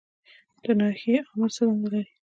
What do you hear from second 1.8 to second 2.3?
لري؟